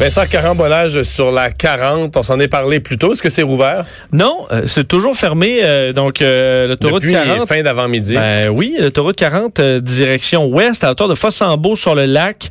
[0.00, 3.14] Vincent, carambolage sur la 40, on s'en est parlé plus tôt.
[3.14, 3.84] Est-ce que c'est rouvert?
[4.12, 5.58] Non, euh, c'est toujours fermé.
[5.64, 7.48] euh, donc, euh, l'autoroute Depuis 40.
[7.48, 8.14] fin d'avant-midi.
[8.14, 12.48] Ben oui, l'autoroute 40, euh, direction ouest, à hauteur de Fossambeau sur le lac.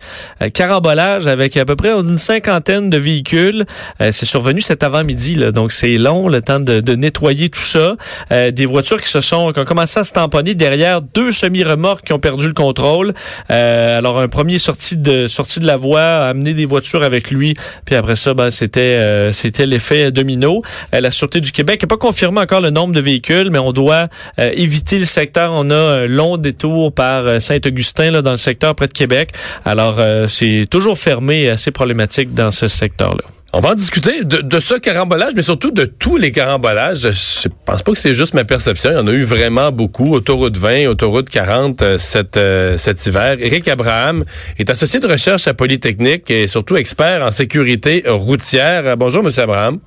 [0.53, 3.65] Carambolage avec à peu près une cinquantaine de véhicules.
[4.01, 7.95] C'est survenu cet avant-midi, là, donc c'est long, le temps de, de nettoyer tout ça.
[8.29, 12.13] Des voitures qui se sont, qui ont commencé à se tamponner derrière deux semi-remorques qui
[12.13, 13.13] ont perdu le contrôle.
[13.47, 17.36] Alors, un premier sorti de, sorti de la voie a amené des voitures avec lui.
[17.85, 20.61] Puis après ça, ben, c'était, euh, c'était l'effet domino.
[20.93, 23.71] Euh, la Sûreté du Québec n'a pas confirmé encore le nombre de véhicules, mais on
[23.71, 24.07] doit
[24.39, 25.51] euh, éviter le secteur.
[25.53, 29.31] On a un long détour par Saint-Augustin, dans le secteur près de Québec.
[29.65, 33.36] Alors, c'est toujours fermé, assez problématique dans ce secteur-là.
[33.53, 37.09] On va en discuter de, de ce carambolage, mais surtout de tous les carambolages.
[37.09, 38.89] Je pense pas que c'est juste ma perception.
[38.91, 40.13] Il y en a eu vraiment beaucoup.
[40.13, 43.37] Autoroute 20, autoroute 40 euh, cet, euh, cet hiver.
[43.39, 44.25] Éric Abraham
[44.59, 48.97] est associé de recherche à Polytechnique et surtout expert en sécurité routière.
[48.97, 49.79] Bonjour, Monsieur Abraham.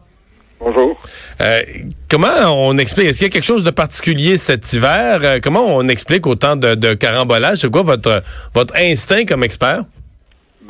[0.58, 0.96] Bonjour.
[1.42, 1.60] Euh,
[2.08, 3.08] comment on explique?
[3.08, 5.38] Est-ce qu'il y a quelque chose de particulier cet hiver?
[5.42, 7.58] Comment on explique autant de, de carambolages?
[7.58, 8.22] C'est quoi votre,
[8.54, 9.84] votre instinct comme expert?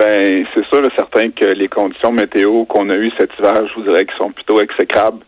[0.01, 3.75] Ben, c'est sûr et certain que les conditions météo qu'on a eues cet hiver, je
[3.75, 5.19] vous dirais qu'ils sont plutôt exécrables.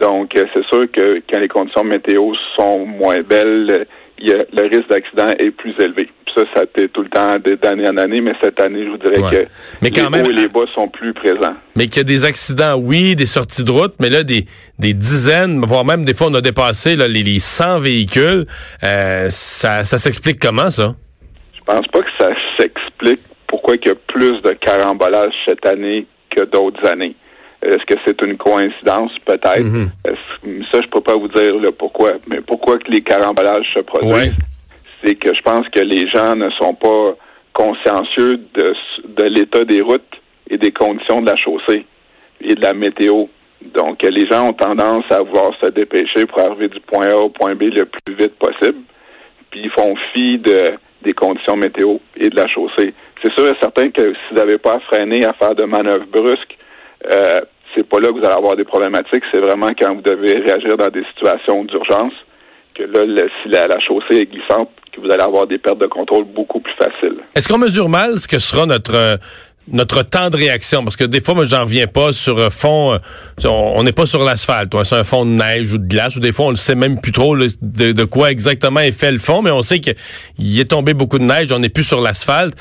[0.00, 3.86] Donc, euh, c'est sûr que quand les conditions météo sont moins belles,
[4.18, 6.08] il y a, le risque d'accident est plus élevé.
[6.24, 8.90] Puis ça, ça a été tout le temps d'année en année, mais cette année, je
[8.90, 9.30] vous dirais Ouais.
[9.44, 9.50] que
[9.82, 11.54] Mais quand les même- hauts et les bas sont plus présents.
[11.76, 14.46] Mais qu'il y a des accidents, oui, des sorties de route, mais là, des,
[14.78, 18.46] des dizaines, voire même des fois, on a dépassé là, les, les 100 véhicules.
[18.82, 20.94] Euh, ça ça s'explique comment, ça?
[21.54, 23.20] Je pense pas que ça s'explique
[23.66, 27.16] pourquoi il y a plus de carambolage cette année que d'autres années?
[27.62, 29.10] Est-ce que c'est une coïncidence?
[29.24, 29.60] Peut-être.
[29.60, 29.90] Mhm.
[30.70, 32.12] Ça, je peux pas vous dire le pourquoi.
[32.28, 34.12] Mais pourquoi que les carambolages se produisent?
[34.12, 34.30] Ouais.
[35.02, 37.16] C'est que je pense que les gens ne sont pas
[37.52, 38.74] consciencieux de,
[39.08, 40.14] de l'état des routes
[40.48, 41.86] et des conditions de la chaussée
[42.40, 43.24] et de la météo.
[43.74, 47.30] Donc, les gens ont tendance à vouloir se dépêcher pour arriver du point A au
[47.30, 48.78] point B le plus vite possible
[49.50, 52.94] puis ils font fi de, des conditions météo et de la chaussée.
[53.22, 56.06] C'est sûr et certain que si vous n'avez pas à freiner, à faire de manœuvres
[56.06, 56.56] brusques,
[57.10, 57.40] euh,
[57.74, 59.22] c'est pas là que vous allez avoir des problématiques.
[59.32, 62.12] C'est vraiment quand vous devez réagir dans des situations d'urgence
[62.74, 65.86] que là, si la, la chaussée est glissante, que vous allez avoir des pertes de
[65.86, 67.18] contrôle beaucoup plus faciles.
[67.34, 69.16] Est-ce qu'on mesure mal ce que sera notre euh,
[69.68, 70.84] notre temps de réaction?
[70.84, 72.92] Parce que des fois, moi, j'en reviens pas sur un fond.
[72.92, 76.20] euh, on n'est pas sur l'asphalte, sur un fond de neige ou de glace, ou
[76.20, 79.42] des fois, on ne sait même plus trop de, quoi exactement est fait le fond,
[79.42, 82.54] mais on sait qu'il est tombé beaucoup de neige, on n'est plus sur l'asphalte.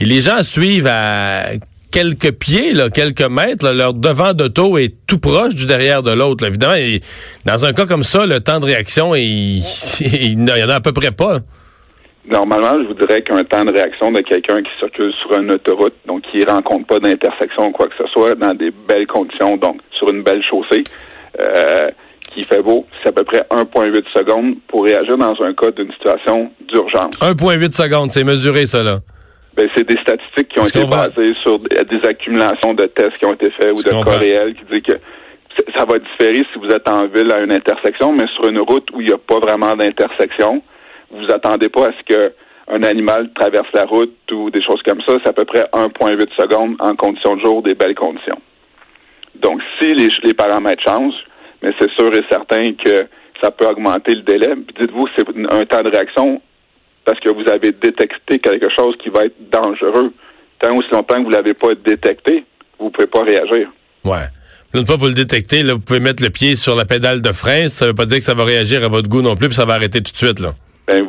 [0.00, 1.50] Et les gens suivent à
[1.90, 6.44] quelques pieds, là, quelques mètres, leur devant d'auto est tout proche du derrière de l'autre.
[6.46, 7.00] Évidemment, et
[7.44, 9.58] dans un cas comme ça, le temps de réaction, il,
[10.00, 11.40] il, y en a à peu près pas.
[12.26, 15.94] Normalement, je vous dirais qu'un temps de réaction de quelqu'un qui circule sur une autoroute,
[16.06, 19.80] donc qui rencontre pas d'intersection ou quoi que ce soit, dans des belles conditions, donc
[19.98, 20.82] sur une belle chaussée,
[21.40, 21.90] euh,
[22.32, 25.90] qui fait beau, c'est à peu près 1,8 secondes pour réagir dans un cas d'une
[25.92, 27.14] situation d'urgence.
[27.20, 28.98] 1,8 secondes, c'est mesuré, ça, là.
[29.56, 33.34] Ben, c'est des statistiques qui ont été basées sur des, accumulations de tests qui ont
[33.34, 35.00] été faits ou de cas réels qui disent que
[35.76, 38.88] ça va différer si vous êtes en ville à une intersection, mais sur une route
[38.92, 40.62] où il n'y a pas vraiment d'intersection,
[41.10, 42.32] vous attendez pas à ce que
[42.72, 45.14] un animal traverse la route ou des choses comme ça.
[45.22, 48.40] C'est à peu près 1,8 secondes en conditions de jour, des belles conditions.
[49.42, 51.24] Donc, si les, paramètres changent,
[51.62, 53.06] mais c'est sûr et certain que
[53.42, 54.54] ça peut augmenter le délai.
[54.78, 56.40] Dites-vous c'est un temps de réaction
[57.04, 60.12] parce que vous avez détecté quelque chose qui va être dangereux.
[60.60, 62.44] Tant aussi longtemps que vous ne l'avez pas détecté,
[62.78, 63.68] vous ne pouvez pas réagir.
[64.04, 64.26] Ouais.
[64.74, 67.22] Une fois que vous le détectez, là, vous pouvez mettre le pied sur la pédale
[67.22, 67.66] de frein.
[67.66, 69.64] Ça veut pas dire que ça va réagir à votre goût non plus, puis ça
[69.64, 70.38] va arrêter tout de suite.
[70.38, 70.54] Là.
[70.90, 71.06] Ben,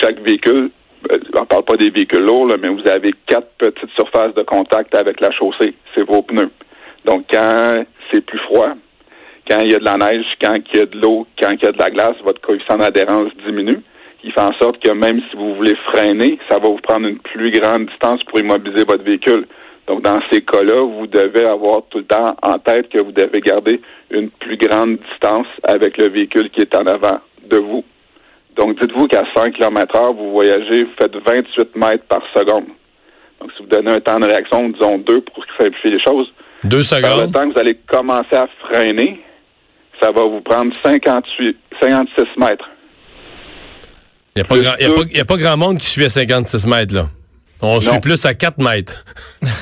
[0.00, 0.70] chaque véhicule,
[1.12, 4.96] euh, on parle pas des véhicules lourds, mais vous avez quatre petites surfaces de contact
[4.96, 5.74] avec la chaussée.
[5.94, 6.50] C'est vos pneus.
[7.04, 8.70] Donc, quand c'est plus froid,
[9.48, 11.62] quand il y a de la neige, quand il y a de l'eau, quand il
[11.62, 13.80] y a de la glace, votre coefficient d'adhérence diminue.
[14.24, 17.20] Il fait en sorte que même si vous voulez freiner, ça va vous prendre une
[17.20, 19.46] plus grande distance pour immobiliser votre véhicule.
[19.86, 23.40] Donc, dans ces cas-là, vous devez avoir tout le temps en tête que vous devez
[23.40, 23.80] garder
[24.10, 27.84] une plus grande distance avec le véhicule qui est en avant de vous.
[28.56, 32.66] Donc, dites-vous qu'à 100 km heure, vous voyagez, vous faites 28 mètres par seconde.
[33.40, 36.32] Donc, si vous donnez un temps de réaction, disons 2 pour simplifier les choses,
[36.64, 37.32] Deux par le secondes.
[37.32, 39.20] temps que vous allez commencer à freiner,
[40.00, 42.68] ça va vous prendre 58, 56 mètres.
[44.36, 46.94] Il n'y pas- a pas grand monde qui suit à 56 mètres.
[46.94, 47.04] là.
[47.64, 49.04] On suit plus à 4 mètres.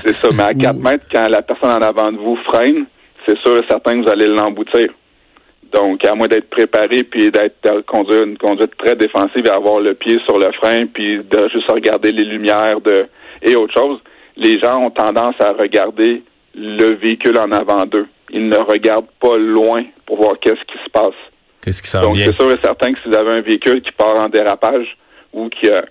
[0.04, 2.86] C'est ça, mais à 4 mètres, quand la personne en avant de vous freine,
[3.26, 4.88] c'est sûr et certain que vous allez l'emboutir.
[5.72, 9.94] Donc, à moins d'être préparé puis d'être conduire une conduite très défensive et avoir le
[9.94, 13.06] pied sur le frein puis de juste regarder les lumières de
[13.42, 13.98] et autre chose,
[14.36, 16.22] les gens ont tendance à regarder
[16.54, 18.06] le véhicule en avant d'eux.
[18.30, 21.14] Ils ne regardent pas loin pour voir qu'est-ce qui se passe.
[21.62, 23.92] Qu'est-ce qui s'en Donc, c'est sûr et certain que si vous avez un véhicule qui
[23.92, 24.96] part en dérapage
[25.32, 25.84] ou qui a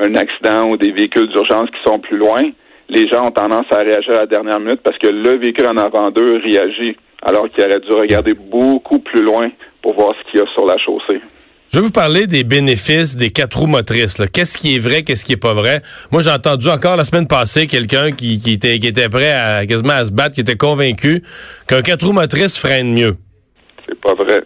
[0.00, 2.42] un accident ou des véhicules d'urgence qui sont plus loin,
[2.88, 5.76] les gens ont tendance à réagir à la dernière minute parce que le véhicule en
[5.76, 9.46] avant d'eux réagit alors qu'il aurait dû regarder beaucoup plus loin
[9.82, 11.20] pour voir ce qu'il y a sur la chaussée.
[11.72, 14.22] Je vais vous parler des bénéfices des quatre roues motrices.
[14.32, 15.82] Qu'est-ce qui est vrai, qu'est-ce qui est pas vrai?
[16.12, 19.66] Moi, j'ai entendu encore la semaine passée quelqu'un qui, qui était, qui était prêt à
[19.66, 21.22] quasiment à se battre, qui était convaincu
[21.66, 23.16] qu'un quatre roues motrices freine mieux.
[23.88, 24.42] C'est pas vrai.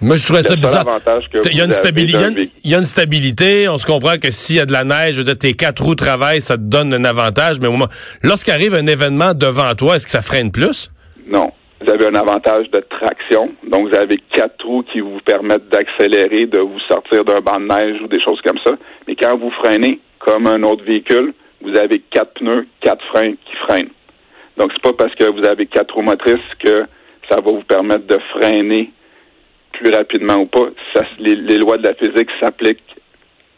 [0.00, 0.86] Moi, je trouvais ça bizarre.
[1.50, 2.74] Il y, a une vous avez stabili- il y a d'un une- véhicule- il y
[2.74, 3.68] a une stabilité.
[3.68, 5.82] On se comprend que s'il y a de la neige, je veux dire, tes quatre
[5.82, 7.58] roues travaillent, ça te donne un avantage.
[7.60, 7.88] Mais au moment-
[8.22, 10.90] lorsqu'arrive un événement devant toi, est-ce que ça freine plus?
[11.26, 11.52] Non.
[11.82, 13.50] Vous avez un avantage de traction.
[13.64, 17.66] Donc, vous avez quatre trous qui vous permettent d'accélérer, de vous sortir d'un banc de
[17.66, 18.72] neige ou des choses comme ça.
[19.08, 23.56] Mais quand vous freinez, comme un autre véhicule, vous avez quatre pneus, quatre freins qui
[23.66, 23.90] freinent.
[24.56, 26.84] Donc, c'est pas parce que vous avez quatre roues motrices que
[27.28, 28.92] ça va vous permettre de freiner
[29.72, 30.68] plus rapidement ou pas.
[31.18, 32.96] Les lois de la physique s'appliquent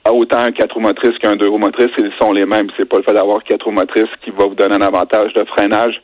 [0.04, 1.92] à autant un quatre roues motrices qu'un deux roues motrices.
[1.98, 2.68] Ils sont les mêmes.
[2.78, 5.44] C'est pas le fait d'avoir quatre roues motrices qui va vous donner un avantage de
[5.44, 6.00] freinage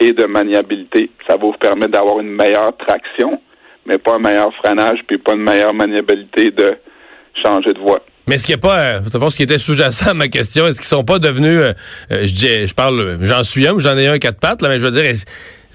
[0.00, 1.10] et de maniabilité.
[1.26, 3.40] Ça va vous permettre d'avoir une meilleure traction,
[3.86, 6.76] mais pas un meilleur freinage, puis pas une meilleure maniabilité de
[7.42, 8.00] changer de voie.
[8.26, 9.00] Mais est-ce qu'il n'y pas, euh,
[9.30, 11.72] ce qui était sous-jacent à ma question, est-ce qu'ils sont pas devenus, euh,
[12.10, 14.78] euh, je dis, je parle, j'en suis un j'en ai un quatre pattes, là, mais
[14.78, 15.24] je veux dire, est-ce,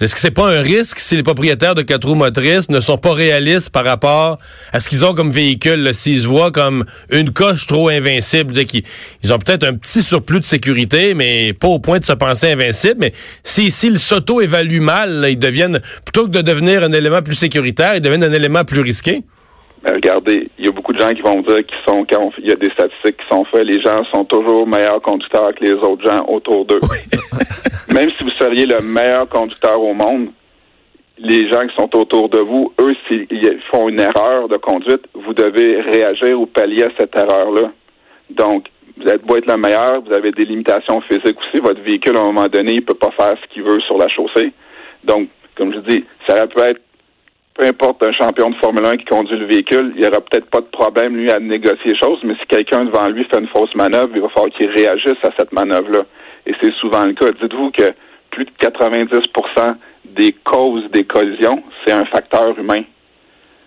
[0.00, 2.96] est-ce que c'est pas un risque si les propriétaires de quatre roues motrices ne sont
[2.96, 4.38] pas réalistes par rapport
[4.72, 8.66] à ce qu'ils ont comme véhicule, s'ils se voient comme une coche trop invincible, dire
[8.66, 8.82] qu'ils
[9.22, 12.50] ils ont peut-être un petit surplus de sécurité, mais pas au point de se penser
[12.50, 13.12] invincible, mais
[13.44, 17.94] si, s'ils s'auto-évaluent mal, là, ils deviennent, plutôt que de devenir un élément plus sécuritaire,
[17.94, 19.22] ils deviennent un élément plus risqué?
[19.84, 22.52] Mais regardez, il y a beaucoup gens qui vont dire qu'ils sont, quand il y
[22.52, 26.04] a des statistiques qui sont faites, les gens sont toujours meilleurs conducteurs que les autres
[26.04, 26.80] gens autour d'eux.
[27.94, 30.28] Même si vous seriez le meilleur conducteur au monde,
[31.18, 35.34] les gens qui sont autour de vous, eux, s'ils font une erreur de conduite, vous
[35.34, 37.70] devez réagir ou pallier à cette erreur-là.
[38.30, 38.66] Donc,
[38.96, 41.62] vous êtes beau être le meilleur, vous avez des limitations physiques aussi.
[41.62, 44.08] Votre véhicule, à un moment donné, il peut pas faire ce qu'il veut sur la
[44.08, 44.52] chaussée.
[45.04, 46.80] Donc, comme je dis, ça peut être
[47.54, 50.48] peu importe un champion de Formule 1 qui conduit le véhicule, il n'y aura peut-être
[50.50, 53.48] pas de problème, lui, à négocier les choses, mais si quelqu'un devant lui fait une
[53.48, 56.04] fausse manœuvre, il va falloir qu'il réagisse à cette manœuvre-là.
[56.46, 57.30] Et c'est souvent le cas.
[57.40, 57.92] Dites-vous que
[58.30, 59.74] plus de 90%
[60.04, 62.82] des causes des collisions, c'est un facteur humain.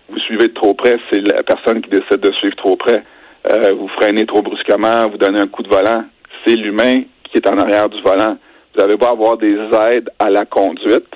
[0.08, 3.02] Vous suivez de trop près, c'est la personne qui décide de suivre trop près.
[3.50, 6.04] Euh, vous freinez trop brusquement, vous donnez un coup de volant,
[6.46, 8.36] c'est l'humain qui est en arrière du volant.
[8.74, 9.56] Vous avez beau avoir des
[9.90, 11.08] aides à la conduite,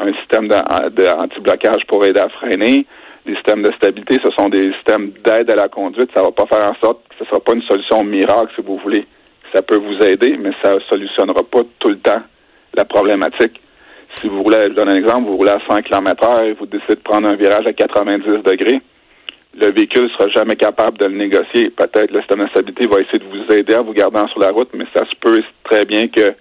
[0.00, 0.54] un système de,
[0.90, 2.86] de anti-blocage pour aider à freiner,
[3.26, 6.10] des systèmes de stabilité, ce sont des systèmes d'aide à la conduite.
[6.14, 8.78] Ça va pas faire en sorte que ce sera pas une solution miracle, si vous
[8.78, 9.06] voulez.
[9.54, 12.22] Ça peut vous aider, mais ça solutionnera pas tout le temps
[12.74, 13.60] la problématique.
[14.20, 16.66] Si vous voulez, je donne un exemple, vous roulez à 100 km heure et vous
[16.66, 18.80] décidez de prendre un virage à 90 degrés,
[19.56, 21.70] le véhicule sera jamais capable de le négocier.
[21.70, 24.50] Peut-être le système de stabilité va essayer de vous aider à vous garder sur la
[24.50, 26.34] route, mais ça se peut très bien que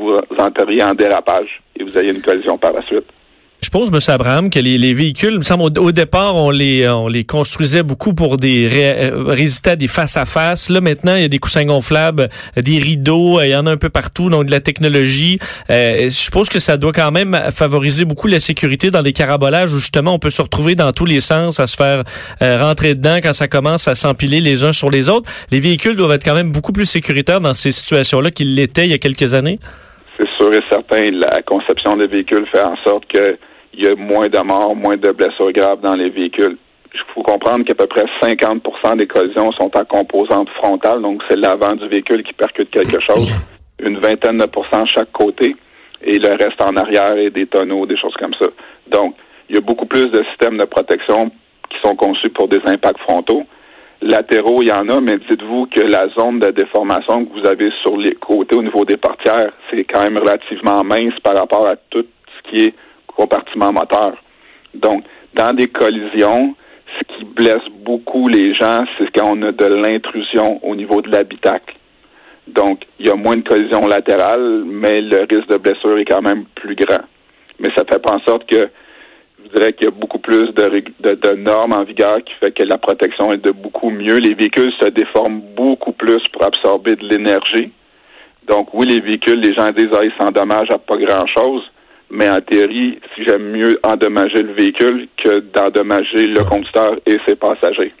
[0.00, 3.04] vous enteriez en dérapage et vous ayez une collision par la suite.
[3.60, 3.98] Je suppose, M.
[4.08, 7.82] Abraham, que les, les véhicules, il me semble, au, départ, on les, on les construisait
[7.82, 10.70] beaucoup pour des euh, résister à des face-à-face.
[10.70, 13.66] Là, maintenant, il y a des coussins gonflables, euh, des rideaux, euh, il y en
[13.66, 15.38] a un peu partout, donc de la technologie.
[15.68, 19.74] Euh, je suppose que ça doit quand même favoriser beaucoup la sécurité dans les carabolages
[19.74, 22.04] où justement on peut se retrouver dans tous les sens à se faire
[22.40, 25.30] euh, rentrer dedans quand ça commence à s'empiler les uns sur les autres.
[25.50, 28.90] Les véhicules doivent être quand même beaucoup plus sécuritaires dans ces situations-là qu'ils l'étaient il
[28.90, 29.60] y a quelques années.
[30.20, 33.38] C'est sûr et certain, la conception des véhicules fait en sorte que
[33.72, 36.58] il y a moins de morts, moins de blessures graves dans les véhicules.
[36.92, 41.36] Il faut comprendre qu'à peu près 50% des collisions sont en composante frontale, donc c'est
[41.36, 43.32] l'avant du véhicule qui percute quelque chose,
[43.78, 45.56] une vingtaine de pourcents chaque côté,
[46.02, 48.46] et le reste en arrière et des tonneaux, des choses comme ça.
[48.88, 49.14] Donc,
[49.48, 51.30] il y a beaucoup plus de systèmes de protection
[51.70, 53.44] qui sont conçus pour des impacts frontaux.
[54.02, 57.70] Latéraux, il y en a, mais dites-vous que la zone de déformation que vous avez
[57.82, 61.76] sur les côtés au niveau des portières, c'est quand même relativement mince par rapport à
[61.76, 62.74] tout ce qui est
[63.06, 64.14] compartiment moteur.
[64.74, 65.04] Donc,
[65.34, 66.54] dans des collisions,
[66.98, 71.10] ce qui blesse beaucoup les gens, c'est quand on a de l'intrusion au niveau de
[71.10, 71.76] l'habitacle.
[72.48, 76.22] Donc, il y a moins de collisions latérales, mais le risque de blessure est quand
[76.22, 77.02] même plus grand.
[77.58, 78.70] Mais ça fait pas en sorte que
[79.54, 82.62] dirais qu'il y a beaucoup plus de, de, de, normes en vigueur qui fait que
[82.62, 84.18] la protection est de beaucoup mieux.
[84.18, 87.72] Les véhicules se déforment beaucoup plus pour absorber de l'énergie.
[88.46, 91.62] Donc, oui, les véhicules, les gens disent, ah, ils s'endommagent à pas grand-chose.
[92.10, 97.36] Mais en théorie, si j'aime mieux endommager le véhicule que d'endommager le conducteur et ses
[97.36, 97.94] passagers.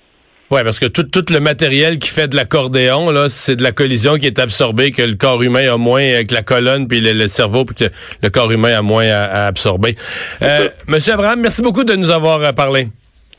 [0.50, 3.70] Oui, parce que tout, tout le matériel qui fait de l'accordéon, là, c'est de la
[3.70, 7.28] collision qui est absorbée, que le corps humain a moins avec la colonne, puis le,
[7.28, 9.94] cerveau, puis que le corps humain a moins à, absorber.
[10.42, 12.88] Euh, Monsieur Abraham, merci beaucoup de nous avoir euh, parlé.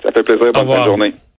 [0.02, 0.52] Ça fait plaisir.
[0.54, 1.14] Bonne journée.